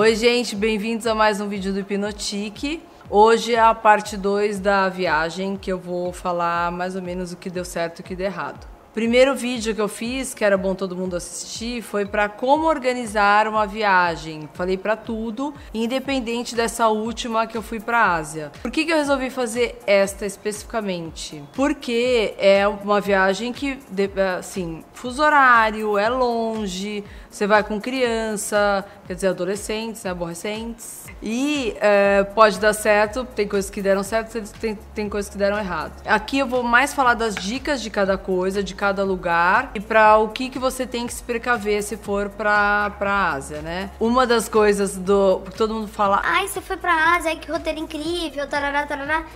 [0.00, 2.80] Oi, gente, bem-vindos a mais um vídeo do Hipnotique.
[3.10, 7.36] Hoje é a parte 2 da viagem, que eu vou falar mais ou menos o
[7.36, 8.66] que deu certo e o que deu errado.
[8.92, 13.46] Primeiro vídeo que eu fiz, que era bom todo mundo assistir, foi para como organizar
[13.46, 14.48] uma viagem.
[14.52, 18.50] Falei para tudo, independente dessa última que eu fui para Ásia.
[18.60, 21.40] Por que, que eu resolvi fazer esta especificamente?
[21.54, 23.78] Porque é uma viagem que,
[24.36, 31.04] assim, fuso horário, é longe, você vai com criança, quer dizer, adolescentes, né, aborrecentes.
[31.22, 35.58] E é, pode dar certo, tem coisas que deram certo, tem, tem coisas que deram
[35.58, 35.92] errado.
[36.04, 40.16] Aqui eu vou mais falar das dicas de cada coisa, de cada lugar e para
[40.16, 43.90] o que, que você tem que se precaver se for para a Ásia, né?
[44.00, 45.42] Uma das coisas do.
[45.54, 46.22] Todo mundo fala.
[46.24, 49.26] Ai, você foi pra Ásia, que roteiro incrível, tarará, tarará.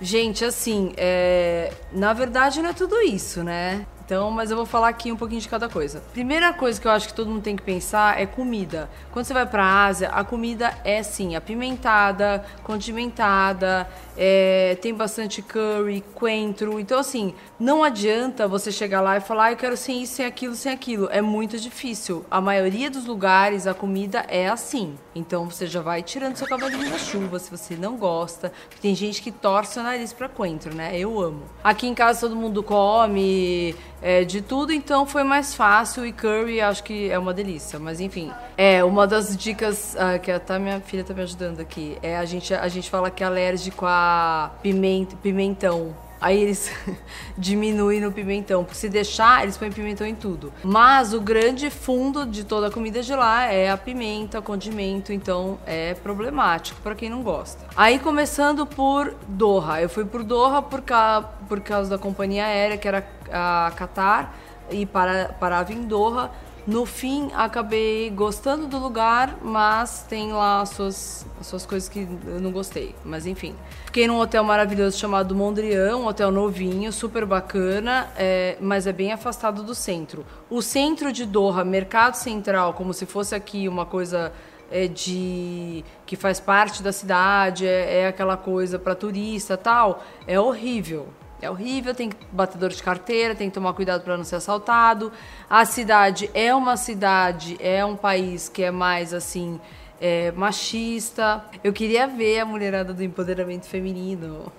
[0.00, 1.70] Gente, assim, é...
[1.92, 3.86] na verdade não é tudo isso, né?
[4.06, 6.00] Então, mas eu vou falar aqui um pouquinho de cada coisa.
[6.12, 8.88] Primeira coisa que eu acho que todo mundo tem que pensar é comida.
[9.10, 15.42] Quando você vai para a Ásia, a comida é sim apimentada, condimentada, é, tem bastante
[15.42, 16.78] curry, coentro.
[16.78, 20.26] Então, assim, não adianta você chegar lá e falar, ah, eu quero sem isso, sem
[20.26, 21.08] aquilo, sem aquilo.
[21.10, 22.24] É muito difícil.
[22.30, 24.94] A maioria dos lugares, a comida é assim.
[25.16, 28.52] Então, você já vai tirando seu cavalinho da chuva se você não gosta.
[28.80, 30.96] Tem gente que torce o nariz para coentro, né?
[30.96, 31.42] Eu amo.
[31.64, 36.60] Aqui em casa todo mundo come é, de tudo, então foi mais fácil e curry
[36.60, 37.78] acho que é uma delícia.
[37.78, 41.96] Mas enfim, é uma das dicas uh, que até minha filha tá me ajudando aqui.
[42.02, 45.94] É a gente, a gente fala que é alérgico a pimenta, pimentão.
[46.20, 46.72] Aí eles
[47.36, 48.66] diminuem no pimentão.
[48.72, 50.52] Se deixar, eles põem pimentão em tudo.
[50.62, 55.12] Mas o grande fundo de toda a comida de lá é a pimenta, condimento.
[55.12, 57.64] Então é problemático para quem não gosta.
[57.76, 59.80] Aí começando por Doha.
[59.80, 61.22] Eu fui por Doha por, ca...
[61.48, 64.34] por causa da companhia aérea, que era a Qatar.
[64.70, 66.30] E para, parava em Doha
[66.66, 72.00] no fim, acabei gostando do lugar, mas tem lá as suas, as suas coisas que
[72.26, 72.92] eu não gostei.
[73.04, 73.54] Mas enfim.
[73.84, 79.12] Fiquei num hotel maravilhoso chamado Mondrian, um hotel novinho, super bacana, é, mas é bem
[79.12, 80.26] afastado do centro.
[80.50, 84.32] O centro de Doha, mercado central, como se fosse aqui uma coisa
[84.68, 90.38] é, de que faz parte da cidade, é, é aquela coisa para turista tal, é
[90.40, 91.06] horrível.
[91.40, 95.12] É horrível, tem batedor de carteira, tem que tomar cuidado para não ser assaltado.
[95.48, 99.60] A cidade é uma cidade, é um país que é mais assim,
[100.00, 101.44] é, machista.
[101.62, 104.50] Eu queria ver a mulherada do empoderamento feminino,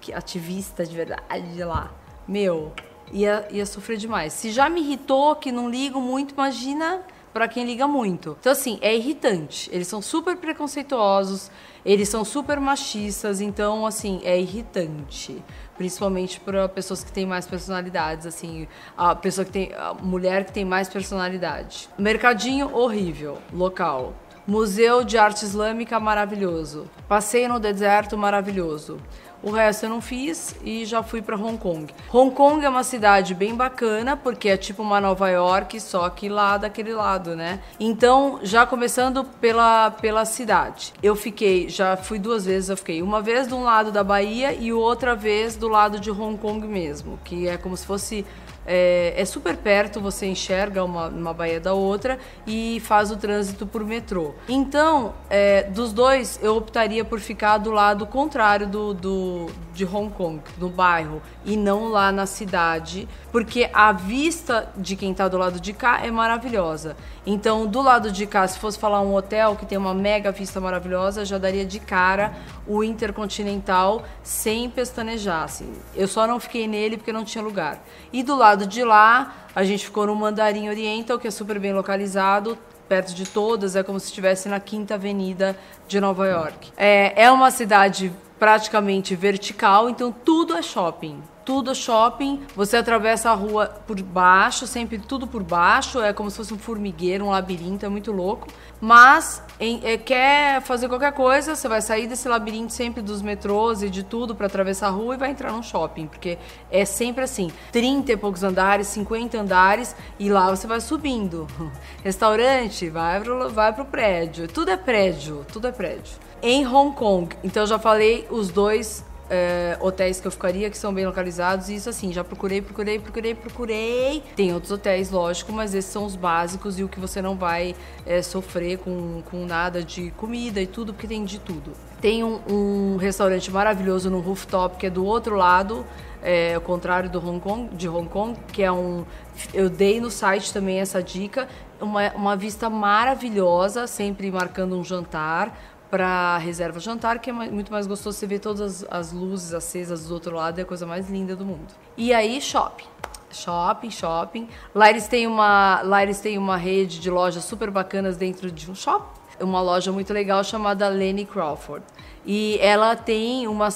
[0.00, 1.92] que ativista de verdade lá.
[2.26, 2.72] Meu,
[3.12, 4.32] ia, ia sofrer demais.
[4.32, 8.36] Se já me irritou, que não ligo muito, imagina para quem liga muito.
[8.40, 9.70] Então, assim, é irritante.
[9.72, 11.50] Eles são super preconceituosos,
[11.84, 15.42] eles são super machistas, então, assim, é irritante.
[15.82, 19.72] Principalmente para pessoas que têm mais personalidades, assim, a pessoa que tem.
[19.74, 21.88] A mulher que tem mais personalidade.
[21.98, 24.14] Mercadinho horrível, local.
[24.46, 26.88] Museu de Arte Islâmica maravilhoso.
[27.08, 28.98] Passeio no deserto maravilhoso.
[29.42, 31.92] O resto eu não fiz e já fui para Hong Kong.
[32.12, 36.28] Hong Kong é uma cidade bem bacana porque é tipo uma Nova York, só que
[36.28, 37.60] lá daquele lado, né?
[37.80, 40.92] Então, já começando pela, pela cidade.
[41.02, 44.52] Eu fiquei, já fui duas vezes, eu fiquei uma vez de um lado da Bahia
[44.52, 48.24] e outra vez do lado de Hong Kong mesmo, que é como se fosse
[48.66, 53.66] é, é, super perto, você enxerga uma, uma baía da outra e faz o trânsito
[53.66, 54.34] por metrô.
[54.48, 60.12] Então, é, dos dois, eu optaria por ficar do lado contrário do, do, de Hong
[60.12, 65.38] Kong, no bairro, e não lá na cidade, porque a vista de quem está do
[65.38, 66.96] lado de cá é maravilhosa.
[67.24, 70.60] Então, do lado de cá, se fosse falar um hotel que tem uma mega vista
[70.60, 72.32] maravilhosa, já daria de cara
[72.66, 75.44] o Intercontinental sem pestanejar.
[75.44, 75.72] Assim.
[75.94, 77.82] Eu só não fiquei nele porque não tinha lugar.
[78.12, 81.72] E do lado de lá, a gente ficou no Mandarim Oriental, que é super bem
[81.72, 82.58] localizado,
[82.88, 85.56] perto de todas, é como se estivesse na Quinta Avenida
[85.88, 86.72] de Nova York.
[86.76, 93.34] É, é uma cidade praticamente vertical, então tudo é shopping tudo shopping, você atravessa a
[93.34, 97.84] rua por baixo, sempre tudo por baixo, é como se fosse um formigueiro, um labirinto,
[97.84, 98.48] é muito louco.
[98.80, 103.82] Mas em, é, quer fazer qualquer coisa, você vai sair desse labirinto sempre dos metrôs
[103.82, 106.36] e de tudo para atravessar a rua e vai entrar num shopping, porque
[106.70, 111.46] é sempre assim, 30 e poucos andares, 50 andares e lá você vai subindo.
[112.02, 116.16] Restaurante, vai pro, vai pro prédio, tudo é prédio, tudo é prédio.
[116.42, 120.76] Em Hong Kong, então eu já falei os dois é, hotéis que eu ficaria que
[120.76, 121.68] são bem localizados.
[121.68, 124.22] E isso assim, já procurei, procurei, procurei, procurei.
[124.36, 127.74] Tem outros hotéis, lógico, mas esses são os básicos e o que você não vai
[128.06, 131.72] é, sofrer com, com nada de comida e tudo, porque tem de tudo.
[132.00, 135.86] Tem um, um restaurante maravilhoso no rooftop que é do outro lado.
[136.24, 139.04] É, ao contrário do Hong Kong, de Hong Kong, que é um.
[139.52, 141.48] Eu dei no site também essa dica.
[141.80, 147.86] uma, uma vista maravilhosa, sempre marcando um jantar para reserva jantar, que é muito mais
[147.86, 151.10] gostoso você ver todas as, as luzes acesas do outro lado, é a coisa mais
[151.10, 151.68] linda do mundo.
[151.98, 152.86] E aí, shopping.
[153.30, 154.48] Shopping, shopping.
[154.74, 158.70] Lá eles têm uma, lá eles têm uma rede de lojas super bacanas dentro de
[158.70, 159.04] um shopping.
[159.38, 161.84] Uma loja muito legal chamada Lenny Crawford.
[162.24, 163.68] E ela tem uma.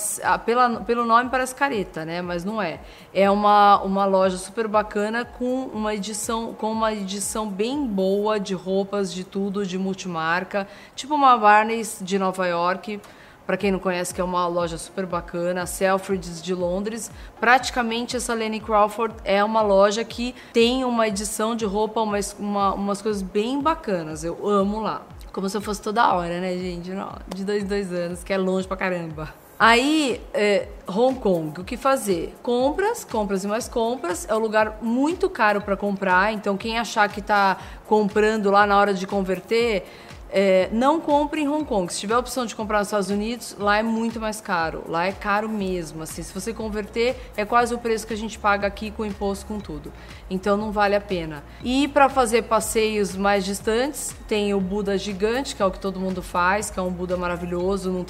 [0.45, 2.23] Pela, pelo nome parece careta, né?
[2.23, 2.81] Mas não é.
[3.13, 8.55] É uma, uma loja super bacana com uma edição com uma edição bem boa de
[8.55, 10.69] roupas, de tudo, de multimarca.
[10.95, 13.01] Tipo uma Barney's de Nova York.
[13.47, 17.13] Para quem não conhece, que é uma loja super bacana, Selfridges de Londres.
[17.39, 22.75] Praticamente essa Lenny Crawford é uma loja que tem uma edição de roupa, umas, uma,
[22.75, 24.25] umas coisas bem bacanas.
[24.25, 25.03] Eu amo lá.
[25.37, 26.91] Como se eu fosse toda hora, né, gente?
[27.29, 29.35] De dois em dois anos, que é longe pra caramba.
[29.59, 32.35] Aí, é, Hong Kong, o que fazer?
[32.43, 34.27] Compras, compras e mais compras.
[34.31, 38.79] É um lugar muito caro para comprar, então quem achar que está comprando lá na
[38.79, 39.87] hora de converter,
[40.31, 41.93] é, não compre em Hong Kong.
[41.93, 44.85] Se tiver a opção de comprar nos Estados Unidos, lá é muito mais caro.
[44.89, 46.03] Lá é caro mesmo.
[46.03, 49.47] Assim, se você converter, é quase o preço que a gente paga aqui com imposto,
[49.47, 49.93] com tudo.
[50.29, 51.45] Então não vale a pena.
[51.63, 56.01] E para fazer passeios mais distantes, tem o Buda gigante, que é o que todo
[56.01, 58.05] mundo faz, que é um Buda maravilhoso, num,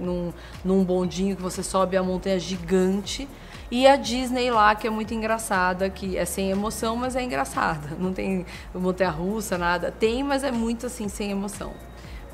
[0.00, 0.32] num,
[0.64, 3.28] num bondinho que você sobe a montanha gigante.
[3.70, 7.90] E a Disney lá, que é muito engraçada, que é sem emoção, mas é engraçada.
[7.98, 8.44] Não tem
[8.74, 9.90] montanha russa, nada.
[9.90, 11.72] Tem, mas é muito assim, sem emoção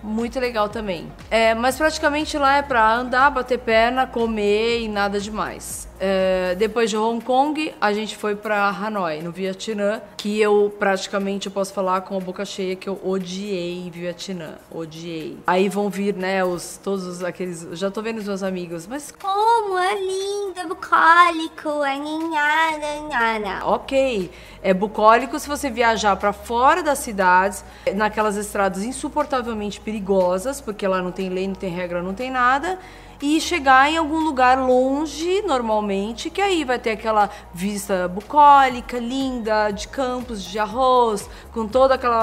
[0.02, 1.10] muito legal também.
[1.30, 5.88] É, mas praticamente lá é para andar, bater perna, comer e nada demais.
[5.98, 11.46] É, depois de Hong Kong, a gente foi para Hanoi, no Vietnã, que eu praticamente
[11.46, 15.38] eu posso falar com a boca cheia que eu odiei Vietnã, odiei.
[15.46, 19.78] Aí vão vir, né, os todos aqueles, já tô vendo os meus amigos, mas como
[19.78, 24.30] é lindo, é bucólico, é nhanha, OK,
[24.62, 27.64] é bucólico se você viajar para fora das cidades,
[27.94, 32.78] naquelas estradas insuportavelmente perigosas, porque lá não tem lei, não tem regra, não tem nada
[33.20, 39.70] e chegar em algum lugar longe, normalmente, que aí vai ter aquela vista bucólica, linda,
[39.70, 42.14] de campos de arroz, com todo aquele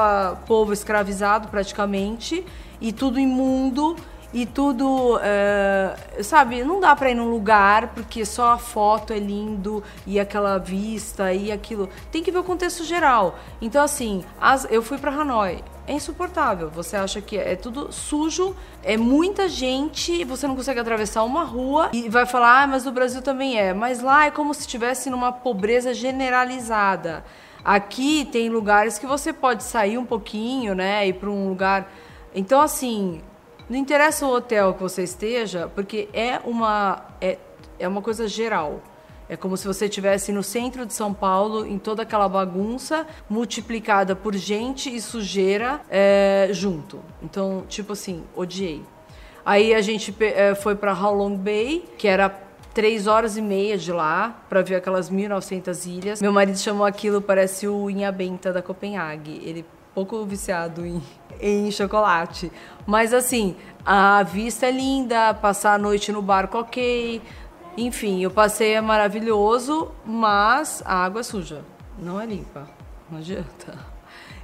[0.45, 2.45] povo escravizado praticamente,
[2.79, 3.95] e tudo imundo,
[4.33, 9.19] e tudo, é, sabe, não dá para ir num lugar porque só a foto é
[9.19, 11.87] lindo e aquela vista e aquilo.
[12.11, 13.37] Tem que ver o contexto geral.
[13.61, 16.69] Então, assim, as, eu fui para Hanoi é insuportável.
[16.69, 21.89] Você acha que é tudo sujo, é muita gente, você não consegue atravessar uma rua
[21.93, 23.73] e vai falar, ah, mas no Brasil também é.
[23.73, 27.23] Mas lá é como se estivesse numa pobreza generalizada.
[27.63, 31.91] Aqui tem lugares que você pode sair um pouquinho, né, ir para um lugar.
[32.35, 33.21] Então, assim,
[33.69, 37.37] não interessa o hotel que você esteja, porque é uma é,
[37.79, 38.81] é uma coisa geral.
[39.29, 44.15] É como se você estivesse no centro de São Paulo, em toda aquela bagunça, multiplicada
[44.15, 46.99] por gente e sujeira é, junto.
[47.21, 48.83] Então, tipo assim, odiei.
[49.45, 52.29] Aí a gente é, foi para Halong Bay, que era
[52.73, 56.21] três horas e meia de lá para ver aquelas 1.900 ilhas.
[56.21, 59.41] Meu marido chamou aquilo, parece o Inhabenta da Copenhague.
[59.43, 61.01] Ele pouco viciado em,
[61.39, 62.51] em chocolate.
[62.85, 63.55] Mas assim,
[63.85, 67.21] a vista é linda, passar a noite no barco ok,
[67.77, 71.61] enfim, o passeio é maravilhoso, mas a água é suja,
[71.97, 72.67] não é limpa,
[73.09, 73.93] não adianta.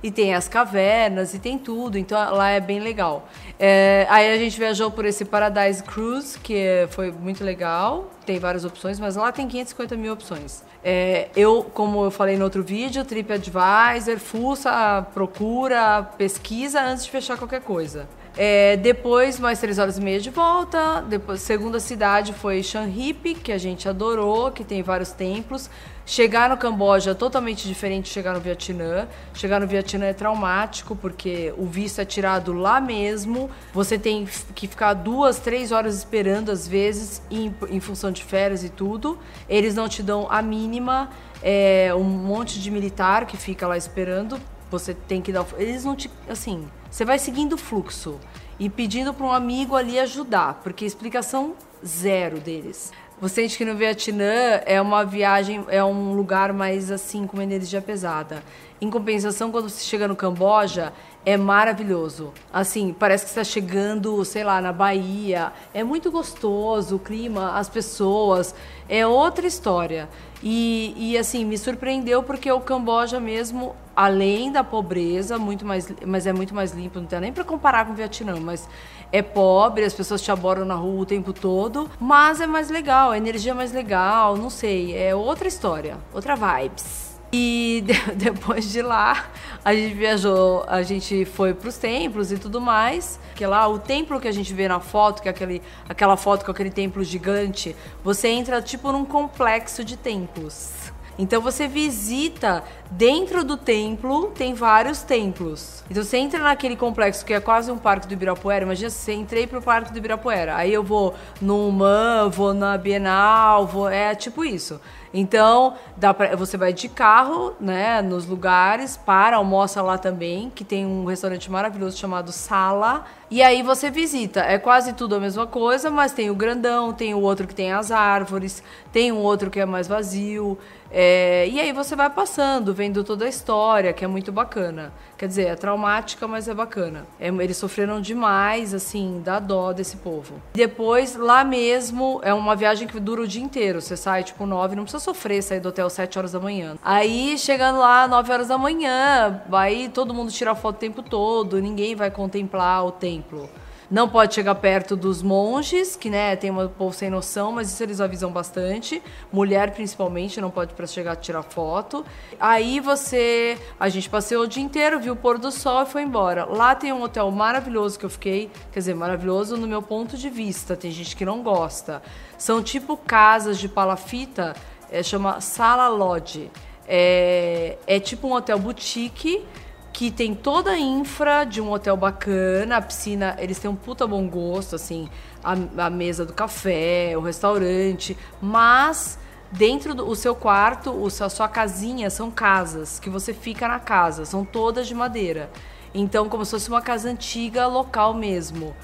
[0.01, 3.27] E tem as cavernas e tem tudo, então lá é bem legal.
[3.59, 8.63] É, aí a gente viajou por esse Paradise Cruise, que foi muito legal, tem várias
[8.63, 10.63] opções, mas lá tem 550 mil opções.
[10.83, 17.37] É, eu, como eu falei no outro vídeo, TripAdvisor, fuça, procura, pesquisa antes de fechar
[17.37, 18.07] qualquer coisa.
[18.37, 21.01] É, depois, mais três horas e meia de volta.
[21.01, 25.69] Depois, segunda cidade foi Shanhip, que a gente adorou, que tem vários templos.
[26.09, 29.07] Chegar no Camboja é totalmente diferente de chegar no Vietnã.
[29.31, 33.47] Chegar no Vietnã é traumático, porque o visto é tirado lá mesmo.
[33.71, 38.63] Você tem que ficar duas, três horas esperando, às vezes, em, em função de férias
[38.63, 39.19] e tudo.
[39.47, 41.11] Eles não te dão a mínima.
[41.43, 44.41] É um monte de militar que fica lá esperando.
[44.71, 45.45] Você tem que dar.
[45.59, 46.09] Eles não te.
[46.27, 48.19] Assim você vai seguindo o fluxo
[48.59, 51.53] e pedindo para um amigo ali ajudar, porque explicação
[51.85, 52.91] zero deles.
[53.21, 57.43] Você sente que no Vietnã é uma viagem, é um lugar mais assim, com uma
[57.43, 58.41] energia pesada.
[58.79, 60.93] Em compensação, quando você chega no Camboja,
[61.25, 62.31] é maravilhoso.
[62.51, 65.51] Assim, parece que está chegando, sei lá, na Bahia.
[65.73, 68.55] É muito gostoso o clima, as pessoas.
[68.87, 70.07] É outra história.
[70.41, 76.25] E, e assim, me surpreendeu porque o Camboja mesmo, além da pobreza, muito mais, mas
[76.25, 78.65] é muito mais limpo, não tem nem para comparar com o Vietnã, mas
[79.11, 83.11] é pobre, as pessoas te abordam na rua o tempo todo, mas é mais legal,
[83.11, 87.09] a energia é mais legal, não sei, é outra história, outra vibes.
[87.31, 89.27] E de- depois de lá,
[89.63, 93.19] a gente viajou, a gente foi pros templos e tudo mais.
[93.35, 96.43] Que lá, o templo que a gente vê na foto, que é aquele, aquela foto
[96.43, 100.88] com aquele templo gigante, você entra tipo num complexo de templos.
[101.19, 105.83] Então você visita dentro do templo, tem vários templos.
[105.91, 108.63] Então você entra naquele complexo que é quase um parque do Ibirapuera.
[108.63, 110.55] Imagina se entrei pro parque do Ibirapuera.
[110.55, 114.79] Aí eu vou no Man, vou na Bienal, vou, é tipo isso.
[115.13, 120.63] Então, dá pra, você vai de carro, né, nos lugares, para, almoça lá também, que
[120.63, 123.05] tem um restaurante maravilhoso chamado Sala.
[123.31, 124.41] E aí você visita.
[124.41, 127.71] É quase tudo a mesma coisa, mas tem o grandão, tem o outro que tem
[127.71, 130.57] as árvores, tem um outro que é mais vazio.
[130.91, 134.91] É, e aí você vai passando, vendo toda a história, que é muito bacana.
[135.17, 137.05] Quer dizer, é traumática, mas é bacana.
[137.19, 140.41] É, eles sofreram demais, assim, dá dó desse povo.
[140.53, 143.81] Depois, lá mesmo, é uma viagem que dura o dia inteiro.
[143.81, 146.77] Você sai, tipo, nove, não precisa sofrer sair do hotel sete horas da manhã.
[146.83, 151.61] Aí, chegando lá, nove horas da manhã, aí todo mundo tira foto o tempo todo,
[151.61, 153.49] ninguém vai contemplar o templo.
[153.89, 157.81] Não pode chegar perto dos monges, que né, tem um povo sem noção, mas isso
[157.81, 159.01] eles avisam bastante.
[159.33, 162.05] Mulher, principalmente, não pode para chegar tirar foto.
[162.39, 163.57] Aí você.
[163.79, 166.45] A gente passeou o dia inteiro, viu o pôr do sol e foi embora.
[166.45, 170.29] Lá tem um hotel maravilhoso que eu fiquei, quer dizer, maravilhoso no meu ponto de
[170.29, 170.75] vista.
[170.75, 172.03] Tem gente que não gosta.
[172.37, 174.55] São tipo casas de palafita,
[174.91, 176.51] é, chama Sala Lodge.
[176.87, 179.43] É, é tipo um hotel boutique
[179.91, 184.05] que tem toda a infra de um hotel bacana, a piscina, eles têm um puta
[184.05, 185.09] bom gosto, assim,
[185.43, 189.17] a, a mesa do café, o restaurante, mas
[189.51, 194.25] dentro do seu quarto, o, a sua casinha são casas que você fica na casa,
[194.25, 195.49] são todas de madeira.
[195.93, 198.75] Então, como se fosse uma casa antiga, local mesmo.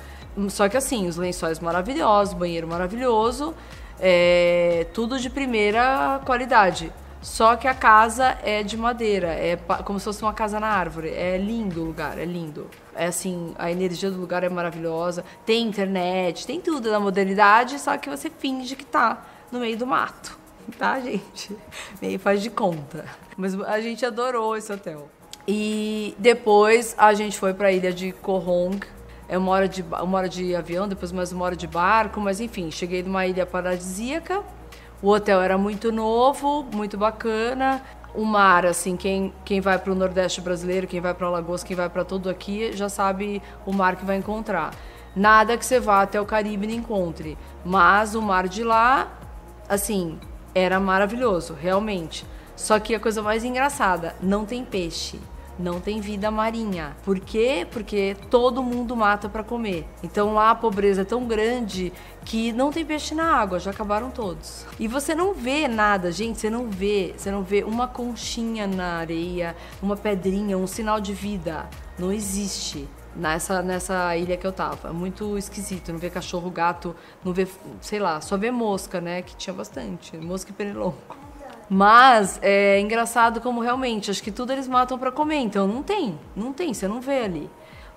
[0.49, 3.53] Só que assim, os lençóis maravilhosos, banheiro maravilhoso,
[3.99, 6.91] é, tudo de primeira qualidade.
[7.25, 11.09] Só que a casa é de madeira, é como se fosse uma casa na árvore.
[11.09, 12.69] É lindo o lugar, é lindo.
[12.93, 15.25] É assim, a energia do lugar é maravilhosa.
[15.43, 19.87] Tem internet, tem tudo da modernidade, só que você finge que tá no meio do
[19.87, 20.37] mato,
[20.77, 21.57] tá, gente?
[21.99, 23.05] Meio faz de conta.
[23.35, 25.09] Mas a gente adorou esse hotel.
[25.47, 28.79] E depois a gente foi para a ilha de Korong.
[29.27, 32.39] É uma hora, de, uma hora de avião, depois mais uma hora de barco, mas
[32.39, 34.43] enfim, cheguei numa ilha paradisíaca.
[35.01, 37.81] O hotel era muito novo, muito bacana.
[38.13, 41.75] O mar, assim, quem, quem vai para o Nordeste brasileiro, quem vai para Alagoas, quem
[41.75, 44.73] vai para tudo aqui, já sabe o mar que vai encontrar.
[45.15, 47.37] Nada que você vá até o Caribe e encontre.
[47.63, 49.11] Mas o mar de lá,
[49.67, 50.17] assim,
[50.53, 52.25] era maravilhoso, realmente.
[52.55, 55.19] Só que a coisa mais engraçada, não tem peixe.
[55.57, 56.95] Não tem vida marinha.
[57.03, 57.65] Por quê?
[57.71, 59.87] Porque todo mundo mata para comer.
[60.03, 61.93] Então lá a pobreza é tão grande
[62.25, 64.65] que não tem peixe na água, já acabaram todos.
[64.79, 68.97] E você não vê nada, gente, você não vê, você não vê uma conchinha na
[68.97, 71.69] areia, uma pedrinha, um sinal de vida.
[71.97, 74.89] Não existe nessa, nessa ilha que eu tava.
[74.89, 77.47] É muito esquisito, não vê cachorro, gato, não vê,
[77.79, 79.21] sei lá, só vê mosca, né?
[79.21, 81.24] Que tinha bastante, mosca e pernilongo.
[81.69, 86.17] Mas é engraçado como realmente, acho que tudo eles matam para comer, então não tem,
[86.35, 87.49] não tem, você não vê ali.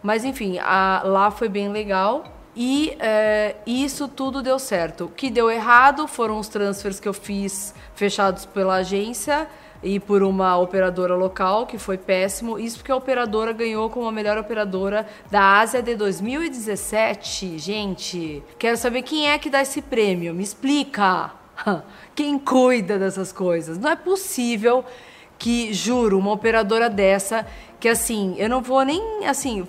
[0.03, 2.25] Mas enfim, a- lá foi bem legal
[2.57, 5.05] e é, isso tudo deu certo.
[5.05, 9.47] O que deu errado foram os transfers que eu fiz fechados pela agência
[9.83, 12.59] e por uma operadora local, que foi péssimo.
[12.59, 17.59] Isso porque a operadora ganhou como a melhor operadora da Ásia de 2017.
[17.59, 20.35] Gente, quero saber quem é que dá esse prêmio.
[20.35, 21.33] Me explica.
[22.15, 23.79] Quem cuida dessas coisas?
[23.79, 24.85] Não é possível
[25.39, 27.47] que, juro, uma operadora dessa,
[27.79, 29.67] que assim, eu não vou nem assim.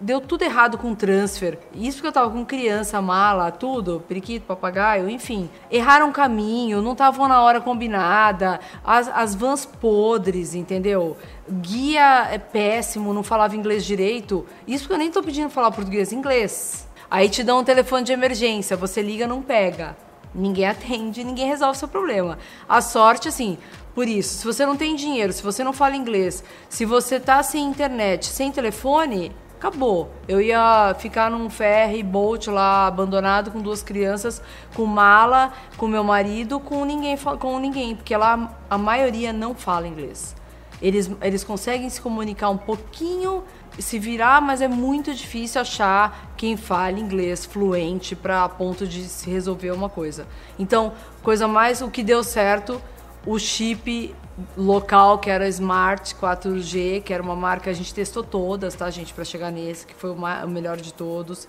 [0.00, 1.58] Deu tudo errado com o transfer.
[1.74, 5.50] Isso porque eu tava com criança, mala, tudo, periquito, papagaio, enfim.
[5.70, 11.18] Erraram o caminho, não estavam na hora combinada, as, as vans podres, entendeu?
[11.46, 14.46] Guia é péssimo, não falava inglês direito.
[14.66, 16.88] Isso porque eu nem tô pedindo falar português, inglês.
[17.10, 19.94] Aí te dão um telefone de emergência, você liga, não pega.
[20.34, 22.38] Ninguém atende, ninguém resolve seu problema.
[22.68, 23.58] A sorte, assim,
[23.94, 27.42] por isso, se você não tem dinheiro, se você não fala inglês, se você tá
[27.42, 30.10] sem internet, sem telefone, acabou.
[30.26, 34.40] Eu ia ficar num ferry boat lá abandonado com duas crianças,
[34.74, 39.86] com mala, com meu marido, com ninguém, com ninguém, porque lá a maioria não fala
[39.86, 40.34] inglês.
[40.80, 43.44] Eles, eles conseguem se comunicar um pouquinho,
[43.78, 49.28] se virar, mas é muito difícil achar quem fale inglês fluente para ponto de se
[49.28, 50.26] resolver uma coisa.
[50.58, 52.80] Então, coisa mais o que deu certo,
[53.26, 54.14] o chip
[54.56, 59.12] local que era Smart 4G, que era uma marca a gente testou todas, tá, gente,
[59.12, 61.46] para chegar nesse, que foi o, o melhor de todos.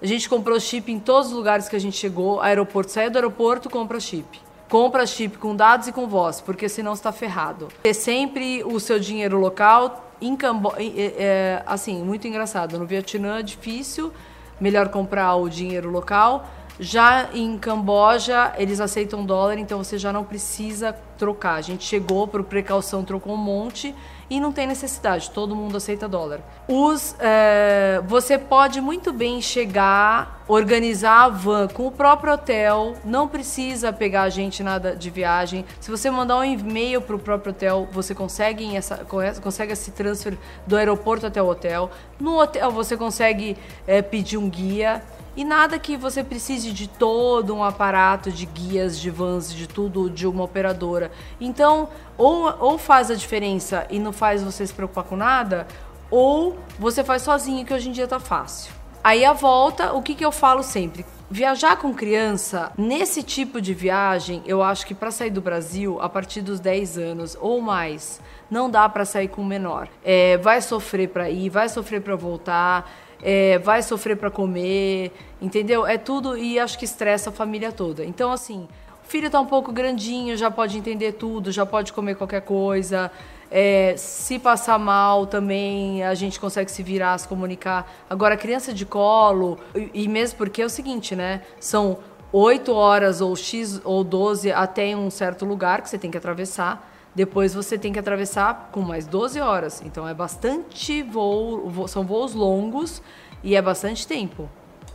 [0.00, 3.16] A gente comprou chip em todos os lugares que a gente chegou, aeroporto, saia do
[3.16, 4.45] aeroporto, compra chip.
[4.68, 7.68] Compra chip com dados e com voz, porque senão está ferrado.
[7.82, 10.72] Ter sempre o seu dinheiro local em Cambo...
[10.78, 12.78] É, assim, muito engraçado.
[12.78, 14.12] No Vietnã é difícil,
[14.60, 16.46] melhor comprar o dinheiro local.
[16.78, 21.54] Já em Camboja, eles aceitam dólar, então você já não precisa trocar.
[21.54, 23.94] A gente chegou por precaução, trocou um monte
[24.28, 26.40] e não tem necessidade, todo mundo aceita dólar.
[26.66, 33.28] Os, é, você pode muito bem chegar, organizar a van com o próprio hotel, não
[33.28, 35.64] precisa pegar a gente nada de viagem.
[35.80, 39.06] Se você mandar um e-mail para o próprio hotel, você consegue, essa,
[39.42, 41.90] consegue esse transfer do aeroporto até o hotel.
[42.18, 43.56] No hotel você consegue
[43.86, 45.02] é, pedir um guia.
[45.36, 50.08] E nada que você precise de todo um aparato de guias, de vans, de tudo
[50.08, 51.12] de uma operadora.
[51.38, 55.66] Então, ou, ou faz a diferença e não faz você se preocupar com nada,
[56.10, 58.72] ou você faz sozinho, que hoje em dia tá fácil.
[59.04, 61.04] Aí a volta, o que, que eu falo sempre?
[61.30, 66.08] Viajar com criança, nesse tipo de viagem, eu acho que para sair do Brasil, a
[66.08, 69.88] partir dos 10 anos ou mais, não dá para sair com menor.
[70.02, 72.90] É, vai sofrer para ir, vai sofrer para voltar
[73.22, 75.86] é, vai sofrer para comer, entendeu?
[75.86, 78.04] É tudo e acho que estressa a família toda.
[78.04, 78.68] Então, assim,
[79.04, 83.10] o filho tá um pouco grandinho, já pode entender tudo, já pode comer qualquer coisa.
[83.50, 87.90] É, se passar mal também, a gente consegue se virar, se comunicar.
[88.10, 91.42] Agora, criança de colo, e, e mesmo porque é o seguinte, né?
[91.60, 91.98] São
[92.32, 96.92] 8 horas ou X ou 12 até um certo lugar que você tem que atravessar.
[97.16, 99.82] Depois você tem que atravessar com mais 12 horas.
[99.82, 103.02] Então é bastante voo, são voos longos
[103.42, 104.50] e é bastante tempo.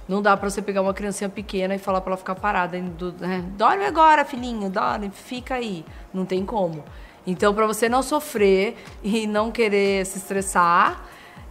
[0.07, 2.77] Não dá para você pegar uma criancinha pequena e falar para ela ficar parada.
[2.77, 3.43] Né?
[3.57, 5.83] Dorme agora, filhinho, dorme, fica aí.
[6.13, 6.83] Não tem como.
[7.25, 11.03] Então, para você não sofrer e não querer se estressar,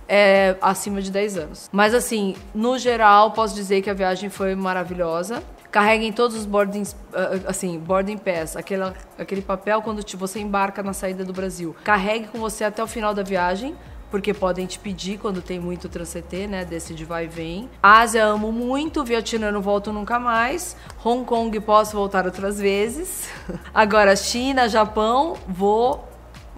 [0.07, 1.69] é acima de 10 anos.
[1.73, 5.43] Mas assim, no geral, posso dizer que a viagem foi maravilhosa.
[5.71, 6.83] Carreguem todos os boarding,
[7.15, 11.75] ah, ah, assim, boarding pass, aquele, aquele papel quando você embarca na saída do Brasil.
[11.85, 13.77] Carregue com você até o final da viagem,
[14.11, 16.65] porque podem te pedir quando tem muito transcT, né?
[16.65, 17.71] Desse de vai e vem.
[17.81, 20.77] Ásia amo muito, Vietnã não volto nunca mais.
[21.05, 23.29] Hong Kong posso voltar outras vezes.
[23.73, 26.10] Agora China, Japão, vou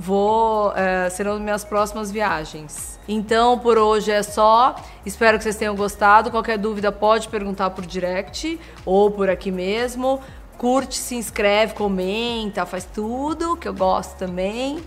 [0.03, 2.99] vou é, serão minhas próximas viagens.
[3.07, 4.75] Então, por hoje é só.
[5.07, 6.31] Espero que vocês tenham gostado.
[6.31, 10.21] Qualquer dúvida pode perguntar por direct ou por aqui mesmo.
[10.59, 14.83] Curte, se inscreve, comenta, faz tudo que eu gosto também.